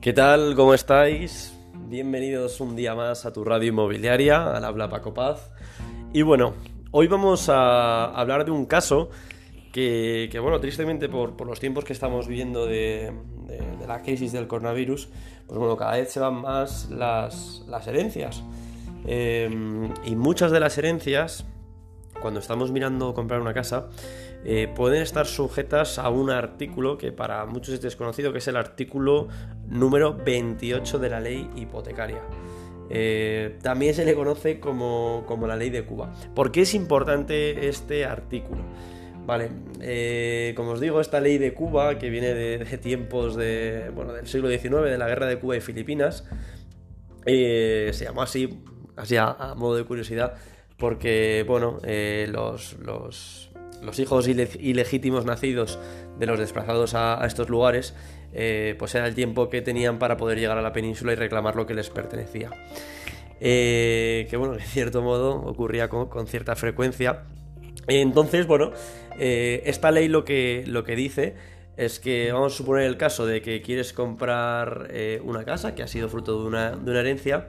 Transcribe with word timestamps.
¿Qué 0.00 0.14
tal? 0.14 0.54
¿Cómo 0.56 0.72
estáis? 0.72 1.52
Bienvenidos 1.74 2.62
un 2.62 2.74
día 2.74 2.94
más 2.94 3.26
a 3.26 3.34
tu 3.34 3.44
radio 3.44 3.68
inmobiliaria, 3.68 4.50
al 4.50 4.64
habla 4.64 4.88
Paco 4.88 5.12
Paz. 5.12 5.52
Y 6.14 6.22
bueno, 6.22 6.54
hoy 6.90 7.06
vamos 7.06 7.50
a 7.50 8.06
hablar 8.06 8.46
de 8.46 8.50
un 8.50 8.64
caso 8.64 9.10
que, 9.74 10.30
bueno, 10.40 10.58
tristemente 10.58 11.10
por, 11.10 11.38
los 11.46 11.60
tiempos 11.60 11.84
que 11.84 11.92
estamos 11.92 12.28
viviendo 12.28 12.64
de, 12.64 13.12
la 13.86 14.00
crisis 14.00 14.32
del 14.32 14.46
coronavirus, 14.46 15.10
pues 15.46 15.58
bueno, 15.58 15.76
cada 15.76 15.92
vez 15.92 16.10
se 16.10 16.18
van 16.18 16.40
más 16.40 16.88
las, 16.88 17.62
herencias. 17.86 18.42
Em, 19.04 19.92
y 20.06 20.16
muchas 20.16 20.50
de 20.50 20.60
las 20.60 20.78
herencias, 20.78 21.44
cuando 22.22 22.40
estamos 22.40 22.72
mirando 22.72 23.12
comprar 23.12 23.42
una 23.42 23.52
casa, 23.52 23.90
eh, 24.44 24.72
pueden 24.74 25.02
estar 25.02 25.26
sujetas 25.26 25.98
a 25.98 26.08
un 26.08 26.30
artículo 26.30 26.96
que 26.96 27.12
para 27.12 27.44
muchos 27.44 27.74
es 27.74 27.82
desconocido, 27.82 28.32
que 28.32 28.38
es 28.38 28.48
el 28.48 28.56
artículo 28.56 29.28
número 29.68 30.14
28 30.14 30.98
de 30.98 31.10
la 31.10 31.20
ley 31.20 31.50
hipotecaria. 31.56 32.22
Eh, 32.88 33.58
también 33.62 33.94
se 33.94 34.04
le 34.04 34.14
conoce 34.14 34.58
como, 34.58 35.24
la 35.46 35.56
ley 35.56 35.70
de 35.70 35.84
Cuba. 35.84 36.12
¿Por 36.34 36.52
qué 36.52 36.62
es 36.62 36.74
importante 36.74 37.68
este 37.68 38.06
artículo? 38.06 38.62
Vale, 39.26 39.50
eh, 39.80 40.54
como 40.56 40.70
os 40.70 40.80
digo, 40.80 41.00
esta 41.00 41.20
ley 41.20 41.36
de 41.36 41.52
Cuba, 41.52 41.98
que 41.98 42.08
viene 42.08 42.34
de, 42.34 42.64
tiempos 42.78 43.36
de, 43.36 43.90
bueno, 43.94 44.14
del 44.14 44.26
siglo 44.26 44.48
XIX, 44.48 44.82
de 44.84 44.98
la 44.98 45.06
guerra 45.06 45.26
de 45.26 45.38
Cuba 45.38 45.56
y 45.56 45.60
Filipinas, 45.60 46.26
se 47.26 47.92
llamó 47.92 48.22
así, 48.22 48.64
así 48.96 49.16
a, 49.16 49.54
modo 49.54 49.76
de 49.76 49.84
curiosidad, 49.84 50.34
porque, 50.78 51.44
bueno, 51.46 51.78
los, 52.32 52.72
los 52.78 53.50
los 53.82 53.98
hijos 53.98 54.28
ilegítimos 54.28 55.24
nacidos 55.24 55.78
de 56.18 56.26
los 56.26 56.38
desplazados 56.38 56.94
a, 56.94 57.24
estos 57.26 57.48
lugares, 57.48 57.94
eh, 58.32 58.74
pues 58.78 58.94
era 58.94 59.06
el 59.06 59.14
tiempo 59.14 59.48
que 59.48 59.62
tenían 59.62 59.98
para 59.98 60.16
poder 60.16 60.38
llegar 60.38 60.58
a 60.58 60.62
la 60.62 60.72
península 60.72 61.12
y 61.12 61.16
reclamar 61.16 61.56
lo 61.56 61.66
que 61.66 61.74
les 61.74 61.90
pertenecía. 61.90 62.50
Eh, 63.40 64.26
que 64.28 64.36
bueno, 64.36 64.54
de 64.56 64.62
cierto 64.62 65.02
modo 65.02 65.36
ocurría 65.36 65.88
con, 65.88 66.26
cierta 66.26 66.56
frecuencia. 66.56 67.24
Entonces, 67.88 68.46
bueno, 68.46 68.72
eh, 69.18 69.62
esta 69.64 69.90
ley 69.90 70.08
lo 70.08 70.24
que, 70.24 70.64
lo 70.66 70.84
que 70.84 70.94
dice 70.94 71.34
es 71.80 72.00
que 72.00 72.32
vamos 72.32 72.54
a 72.54 72.56
suponer 72.56 72.84
el 72.84 72.96
caso 72.96 73.26
de 73.26 73.40
que 73.42 73.62
quieres 73.62 73.92
comprar 73.92 74.90
una 75.24 75.44
casa 75.44 75.74
que 75.74 75.82
ha 75.82 75.88
sido 75.88 76.08
fruto 76.08 76.40
de 76.40 76.46
una, 76.46 76.70
de 76.72 76.90
una 76.90 77.00
herencia, 77.00 77.48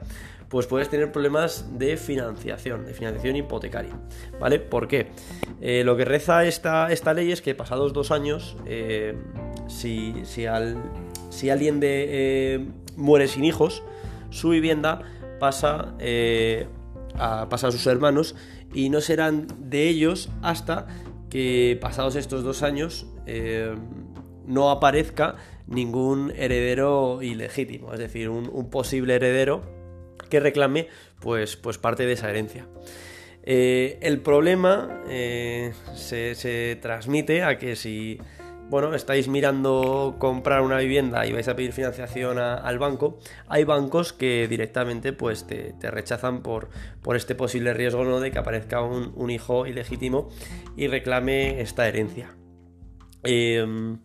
pues 0.52 0.66
puedes 0.66 0.90
tener 0.90 1.10
problemas 1.10 1.78
de 1.78 1.96
financiación, 1.96 2.84
de 2.84 2.92
financiación 2.92 3.36
hipotecaria. 3.36 3.98
¿Vale? 4.38 4.58
¿Por 4.58 4.86
qué? 4.86 5.06
Eh, 5.62 5.82
lo 5.82 5.96
que 5.96 6.04
reza 6.04 6.44
esta, 6.44 6.92
esta, 6.92 7.14
ley 7.14 7.32
es 7.32 7.40
que 7.40 7.54
pasados 7.54 7.94
dos 7.94 8.10
años, 8.10 8.54
eh, 8.66 9.16
si, 9.66 10.12
si, 10.24 10.44
alguien 10.46 11.80
de, 11.80 12.06
eh, 12.10 12.66
muere 12.96 13.28
sin 13.28 13.46
hijos, 13.46 13.82
su 14.28 14.50
vivienda 14.50 15.00
pasa, 15.40 15.94
a, 17.14 17.48
pasa 17.48 17.68
a 17.68 17.72
sus 17.72 17.86
hermanos 17.86 18.34
y 18.74 18.90
no 18.90 19.00
serán 19.00 19.46
de 19.58 19.88
ellos 19.88 20.28
hasta 20.42 20.86
que 21.30 21.78
pasados 21.80 22.14
estos 22.14 22.44
dos 22.44 22.62
años 22.62 23.06
no 24.46 24.70
aparezca 24.70 25.36
ningún 25.66 26.32
heredero 26.36 27.20
ilegítimo, 27.22 27.92
es 27.92 27.98
decir, 27.98 28.28
un 28.28 28.70
posible 28.70 29.14
heredero 29.14 29.62
que 30.28 30.40
reclame 30.40 30.88
pues, 31.20 31.56
pues 31.56 31.78
parte 31.78 32.06
de 32.06 32.12
esa 32.12 32.30
herencia. 32.30 32.66
Eh, 33.44 33.98
el 34.02 34.20
problema 34.20 35.02
eh, 35.08 35.72
se, 35.94 36.78
transmite 36.80 37.42
a 37.42 37.58
que 37.58 37.74
si 37.76 38.18
bueno, 38.70 38.94
estáis 38.94 39.28
mirando 39.28 40.16
comprar 40.18 40.62
una 40.62 40.78
vivienda 40.78 41.26
y 41.26 41.32
vais 41.32 41.48
a 41.48 41.56
pedir 41.56 41.72
financiación 41.72 42.38
al 42.38 42.78
banco, 42.78 43.18
hay 43.46 43.64
bancos 43.64 44.14
que 44.14 44.48
directamente 44.48 45.12
pues, 45.12 45.46
te, 45.46 45.74
rechazan 45.90 46.42
por, 46.42 46.70
por, 47.02 47.16
este 47.16 47.34
posible 47.34 47.74
riesgo 47.74 48.20
de 48.20 48.30
que 48.30 48.38
aparezca 48.38 48.80
un, 48.80 49.30
hijo 49.30 49.66
ilegítimo 49.66 50.30
y 50.74 50.86
reclame 50.86 51.60
esta 51.60 51.86
herencia. 51.86 52.34
Em, 53.24 53.98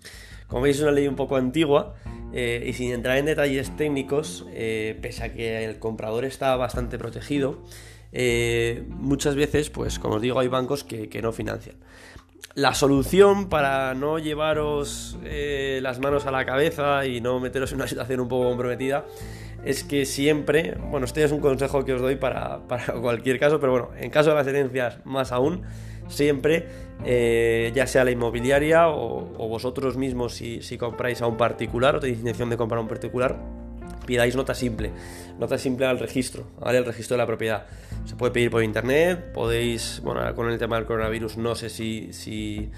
como 0.48 0.62
veis 0.62 0.78
es 0.78 0.82
una 0.82 0.92
ley 0.92 1.08
un 1.08 1.16
poco 1.16 1.36
antigua 1.36 1.96
eh, 2.34 2.64
y 2.66 2.74
sin 2.74 2.92
entrar 2.92 3.18
en 3.18 3.26
detalles 3.26 3.76
técnicos, 3.76 4.46
eh, 4.52 4.98
pese 5.02 5.24
a 5.24 5.34
que 5.34 5.66
el 5.66 5.80
comprador 5.80 6.26
está 6.26 6.56
bastante 6.56 6.98
protegido, 6.98 7.64
eh, 8.12 8.84
muchas 8.90 9.36
veces, 9.36 9.70
pues 9.70 10.00
como 10.00 10.16
os 10.16 10.22
digo, 10.22 10.40
hay 10.40 10.48
bancos 10.48 10.84
que, 10.84 11.22
no 11.22 11.32
financian. 11.32 11.76
La 12.56 12.74
solución 12.74 13.50
para 13.50 13.94
no 13.94 14.18
llevaros 14.18 15.18
las 15.24 16.00
manos 16.00 16.26
a 16.26 16.32
la 16.32 16.46
cabeza 16.46 17.06
y 17.06 17.22
no 17.22 17.40
meteros 17.40 17.72
en 17.72 17.78
una 17.78 17.88
situación 17.90 18.20
un 18.20 18.28
poco 18.28 18.50
comprometida 18.50 19.06
es 19.64 19.84
que 19.84 20.06
siempre, 20.06 20.78
bueno, 20.90 21.06
este 21.06 21.24
es 21.24 21.32
un 21.32 21.40
consejo 21.40 21.84
que 21.84 21.94
os 21.94 22.02
doy 22.02 22.16
para, 22.16 22.60
para 22.68 22.94
cualquier 22.94 23.40
caso, 23.40 23.60
pero 23.60 23.72
bueno, 23.74 23.90
en 23.98 24.10
caso 24.10 24.30
de 24.30 24.36
las 24.36 24.48
herencias 24.48 25.00
más 25.06 25.32
aún, 25.32 25.64
siempre, 26.08 26.68
eh, 27.06 27.72
ya 27.76 27.88
sea 27.88 28.04
la 28.04 28.12
inmobiliaria 28.12 28.90
o, 28.90 29.48
vosotros 29.48 29.98
mismos 29.98 30.34
si, 30.34 30.78
compráis 30.78 31.22
a 31.22 31.28
un 31.28 31.38
particular 31.38 31.96
o 31.96 32.00
tenéis 32.00 32.20
intención 32.20 32.50
de 32.50 32.58
comprar 32.58 32.80
a 32.80 32.82
un 32.82 32.88
particular, 32.88 33.38
pidáis 34.06 34.36
nota 34.36 34.54
simple, 34.54 34.92
nota 35.38 35.58
simple 35.58 35.86
al 35.86 36.00
registro, 36.00 36.48
¿vale? 36.60 36.80
El 36.80 36.86
registro 36.86 37.16
de 37.16 37.20
la 37.20 37.28
propiedad. 37.28 37.68
Se 38.06 38.16
puede 38.16 38.32
pedir 38.32 38.50
por 38.50 38.64
internet, 38.64 39.32
podéis, 39.34 40.02
bueno, 40.04 40.34
con 40.34 40.50
el 40.50 40.58
tema 40.58 40.78
del 40.78 40.86
coronavirus 40.86 41.38
no 41.38 41.56
sé 41.56 41.70
si, 41.70 42.12
si, 42.14 42.72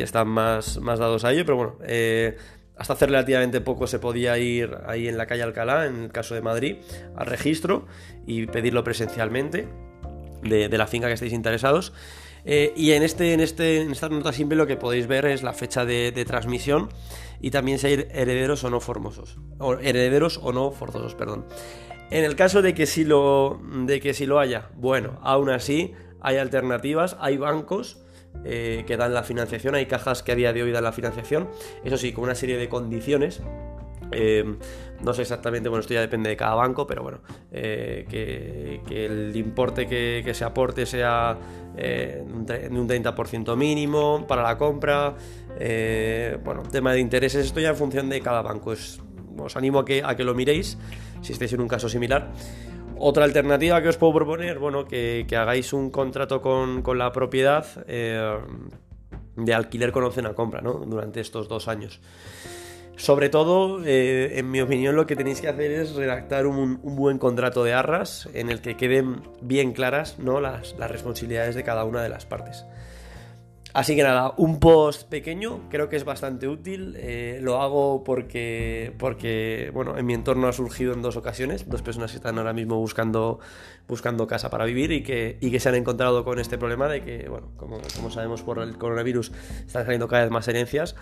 están 0.00 0.28
más, 0.28 0.78
más 0.78 0.98
dados 0.98 1.24
a 1.24 1.32
ello, 1.32 1.44
pero 1.44 1.56
bueno, 1.56 1.76
eh, 1.84 2.36
hasta 2.76 2.94
hace 2.94 3.06
relativamente 3.06 3.60
poco 3.60 3.86
se 3.86 3.98
podía 3.98 4.38
ir 4.38 4.78
ahí 4.86 5.08
en 5.08 5.18
la 5.18 5.26
calle 5.26 5.42
Alcalá, 5.42 5.86
en 5.86 6.04
el 6.04 6.12
caso 6.12 6.34
de 6.34 6.40
Madrid, 6.40 6.76
al 7.16 7.26
registro 7.26 7.86
y 8.26 8.46
pedirlo 8.46 8.84
presencialmente 8.84 9.66
de, 10.42 10.68
de 10.68 10.78
la 10.78 10.86
finca 10.86 11.06
que 11.08 11.14
estéis 11.14 11.32
interesados. 11.32 11.92
Eh, 12.44 12.72
y 12.76 12.92
en, 12.92 13.02
este, 13.02 13.32
en, 13.32 13.40
este, 13.40 13.82
en 13.82 13.92
esta 13.92 14.08
nota 14.08 14.32
simple 14.32 14.56
lo 14.56 14.66
que 14.66 14.76
podéis 14.76 15.06
ver 15.06 15.26
es 15.26 15.42
la 15.42 15.52
fecha 15.52 15.84
de, 15.84 16.24
transmisión 16.26 16.88
y 17.40 17.50
también 17.50 17.78
si 17.78 17.88
hay 17.88 18.06
herederos 18.10 18.64
o 18.64 18.70
no 18.70 18.80
formosos. 18.80 19.38
O 19.58 19.74
herederos 19.74 20.38
o 20.42 20.52
no 20.52 20.70
forzosos, 20.72 21.14
perdón. 21.14 21.46
En 22.10 22.24
el 22.24 22.36
caso 22.36 22.62
de 22.62 22.74
que 22.74 22.86
sí 22.86 23.04
lo, 23.04 23.60
de 23.84 24.00
que 24.00 24.14
sí 24.14 24.26
lo 24.26 24.40
haya, 24.40 24.70
bueno, 24.76 25.18
aún 25.22 25.48
así 25.48 25.92
hay 26.20 26.38
alternativas, 26.38 27.16
hay 27.20 27.36
bancos 27.36 28.02
eh, 28.44 28.84
que 28.86 28.96
dan 28.96 29.14
la 29.14 29.22
financiación, 29.22 29.74
hay 29.74 29.86
cajas 29.86 30.22
que 30.22 30.32
a 30.32 30.34
día 30.34 30.52
de 30.52 30.62
hoy 30.62 30.72
dan 30.72 30.84
la 30.84 30.92
financiación, 30.92 31.48
eso 31.84 31.96
sí, 31.96 32.12
con 32.12 32.24
una 32.24 32.34
serie 32.34 32.58
de 32.58 32.68
condiciones 32.68 33.42
eh, 34.12 34.44
no 35.02 35.14
sé 35.14 35.22
exactamente, 35.22 35.68
bueno, 35.68 35.80
esto 35.80 35.94
ya 35.94 36.00
depende 36.00 36.30
de 36.30 36.36
cada 36.36 36.54
banco, 36.54 36.86
pero 36.86 37.02
bueno, 37.02 37.20
eh, 37.50 38.06
que, 38.08 39.06
el 39.06 39.34
importe 39.34 39.86
que, 39.86 40.34
se 40.34 40.44
aporte 40.44 40.84
sea 40.84 41.38
eh, 41.76 42.22
de 42.26 42.68
un 42.68 42.88
30% 42.88 43.56
mínimo 43.56 44.26
para 44.26 44.42
la 44.42 44.58
compra. 44.58 45.14
bueno, 46.44 46.62
tema 46.70 46.92
de 46.92 47.00
intereses, 47.00 47.46
esto 47.46 47.60
ya 47.60 47.70
en 47.70 47.76
función 47.76 48.08
de 48.08 48.20
cada 48.20 48.42
banco. 48.42 48.70
os 48.70 49.56
animo 49.56 49.78
a 49.78 49.84
que, 49.84 50.02
a 50.04 50.14
que 50.16 50.24
lo 50.24 50.34
miréis 50.34 50.76
si 51.22 51.32
estáis 51.32 51.52
en 51.52 51.60
un 51.60 51.68
caso 51.68 51.88
similar. 51.88 52.32
Otra 52.98 53.24
alternativa 53.24 53.80
que 53.80 53.88
os 53.88 53.96
puedo 53.96 54.12
proponer, 54.12 54.58
bueno, 54.58 54.84
que, 54.84 55.26
hagáis 55.34 55.72
un 55.72 55.90
contrato 55.90 56.42
con, 56.42 56.82
con 56.82 56.98
la 56.98 57.10
propiedad 57.12 57.64
de 57.86 59.54
alquiler 59.54 59.92
con 59.92 60.04
opción 60.04 60.26
a 60.26 60.34
compra, 60.34 60.60
¿no? 60.60 60.74
Durante 60.74 61.20
estos 61.20 61.48
dos 61.48 61.68
años. 61.68 62.00
Sobre 63.00 63.30
todo, 63.30 63.82
eh, 63.86 64.38
en 64.38 64.50
mi 64.50 64.60
opinión, 64.60 64.94
lo 64.94 65.06
que 65.06 65.16
tenéis 65.16 65.40
que 65.40 65.48
hacer 65.48 65.70
es 65.70 65.94
redactar 65.94 66.46
un, 66.46 66.78
buen 66.82 67.16
contrato 67.16 67.64
de 67.64 67.72
arras 67.72 68.28
en 68.34 68.50
el 68.50 68.60
que 68.60 68.76
queden 68.76 69.22
bien 69.40 69.72
claras 69.72 70.18
¿no? 70.18 70.38
las, 70.38 70.76
responsabilidades 70.76 71.54
de 71.54 71.64
cada 71.64 71.84
una 71.84 72.02
de 72.02 72.10
las 72.10 72.26
partes. 72.26 72.66
Así 73.72 73.94
que 73.94 74.02
nada, 74.02 74.34
un 74.36 74.58
post 74.58 75.08
pequeño, 75.08 75.68
creo 75.70 75.88
que 75.88 75.96
es 75.96 76.04
bastante 76.04 76.48
útil. 76.48 76.96
Eh, 76.98 77.38
lo 77.40 77.60
hago 77.60 78.02
porque, 78.04 78.92
porque, 78.98 79.70
bueno, 79.72 79.96
en 79.96 80.06
mi 80.06 80.14
entorno 80.14 80.48
ha 80.48 80.52
surgido 80.52 80.92
en 80.92 81.02
dos 81.02 81.16
ocasiones, 81.16 81.68
dos 81.68 81.82
personas 81.82 82.10
que 82.10 82.16
están 82.16 82.38
ahora 82.38 82.52
mismo 82.52 82.76
buscando, 82.76 83.38
buscando 83.86 84.26
casa 84.26 84.50
para 84.50 84.64
vivir 84.64 84.92
y 84.92 85.02
que, 85.02 85.38
y 85.40 85.50
que 85.50 85.60
se 85.60 85.68
han 85.68 85.76
encontrado 85.76 86.24
con 86.24 86.38
este 86.38 86.58
problema 86.58 86.88
de 86.88 87.02
que, 87.02 87.28
bueno, 87.28 87.52
como, 87.56 87.80
sabemos 88.10 88.42
por 88.42 88.58
el 88.58 88.76
coronavirus, 88.76 89.32
están 89.66 89.84
saliendo 89.84 90.08
cada 90.08 90.22
vez 90.22 90.30
más 90.30 90.48
herencias 90.48 90.96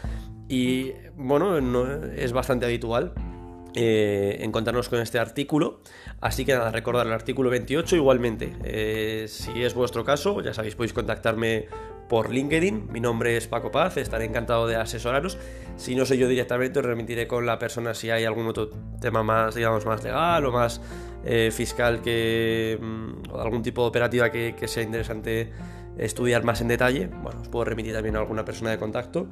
y, 0.49 0.93
bueno, 1.17 1.57
es 2.17 2.33
bastante 2.33 2.67
habitual 2.67 3.15
eh, 3.75 4.39
encontrarnos 4.41 4.89
con 4.89 5.01
este 5.01 5.19
artículo. 5.19 5.81
Así 6.21 6.45
que 6.45 6.53
nada, 6.53 6.71
recordar 6.71 7.07
el 7.07 7.13
artículo 7.13 7.51
28 7.51 7.97
igualmente. 7.97 8.53
Eh, 8.65 9.27
si 9.29 9.63
es 9.63 9.75
vuestro 9.75 10.05
caso, 10.05 10.41
ya 10.41 10.53
sabéis, 10.53 10.75
podéis 10.75 10.93
contactarme 10.93 11.67
por 12.09 12.31
LinkedIn. 12.31 12.89
Mi 12.91 13.01
nombre 13.01 13.37
es 13.37 13.47
Paco 13.47 13.71
Paz, 13.71 13.97
estaré 13.97 14.25
encantado 14.25 14.67
de 14.67 14.77
asesoraros. 14.77 15.39
Si 15.77 15.95
no 15.95 16.05
soy 16.07 16.19
yo 16.19 16.29
directamente, 16.29 16.81
os 16.81 16.85
remitiré 16.85 17.29
con 17.29 17.47
la 17.47 17.59
persona 17.59 17.95
si 17.95 18.11
hay 18.11 18.25
algún 18.25 18.47
otro 18.47 18.71
tema 19.01 19.23
más, 19.23 19.55
digamos, 19.55 19.87
más 19.87 20.03
legal 20.03 20.45
o 20.47 20.53
más 20.53 20.81
eh, 21.25 21.51
fiscal 21.53 22.01
que, 22.01 22.79
mm, 22.81 23.31
o 23.31 23.41
algún 23.41 23.63
tipo 23.63 23.83
de 23.83 23.89
operativa 23.89 24.31
que, 24.31 24.55
sea 24.67 24.83
interesante 24.83 25.53
estudiar 25.99 26.45
más 26.45 26.61
en 26.61 26.69
detalle. 26.69 27.07
Bueno, 27.07 27.41
os 27.41 27.49
puedo 27.49 27.65
remitir 27.65 27.93
también 27.93 28.17
a 28.17 28.21
alguna 28.21 28.45
persona 28.45 28.71
de 28.71 28.79
contacto. 28.79 29.29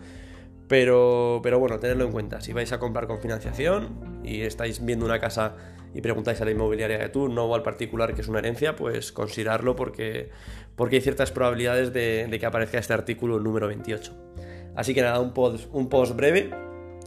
Pero, 0.69 1.40
pero 1.44 1.61
bueno, 1.61 1.79
tenedlo 1.79 2.05
en 2.05 2.12
cuenta. 2.12 2.40
Si 2.40 2.52
vais 2.52 2.72
a 2.72 2.81
comprar 2.81 3.06
con 3.06 3.20
financiación 3.20 4.20
y 4.25 4.43
estáis 4.43 4.84
viendo 4.84 5.06
una 5.06 5.20
casa 5.20 5.55
y 5.96 6.02
preguntáis 6.02 6.38
a 6.43 6.44
la 6.44 6.50
inmobiliaria 6.50 6.98
de 6.98 7.08
turno 7.08 7.46
o 7.46 7.54
al 7.54 7.62
particular 7.62 8.14
que 8.14 8.20
es 8.20 8.28
una 8.28 8.40
herencia, 8.40 8.76
pues 8.76 9.12
considerarlo 9.12 9.75
porque, 9.75 10.28
porque 10.76 10.96
hay 10.96 11.02
ciertas 11.02 11.32
probabilidades 11.32 11.90
de, 11.94 12.28
que 12.38 12.44
aparezca 12.44 12.78
este 12.78 12.93
artículo 12.93 13.40
número 13.40 13.66
28. 13.66 14.12
Así 14.76 14.93
que 14.93 15.00
nada, 15.00 15.20
un 15.20 15.32
post, 15.32 15.69
un 15.72 15.88
post 15.88 16.14
breve. 16.14 16.50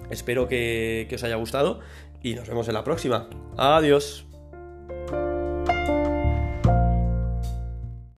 Espero 0.10 0.48
que, 0.48 1.06
que 1.08 1.16
os 1.16 1.24
haya 1.24 1.36
gustado 1.36 1.82
y 2.24 2.34
nos 2.34 2.48
vemos 2.50 2.68
en 2.68 2.74
la 2.74 2.84
próxima. 2.84 3.30
Adiós. 3.58 4.29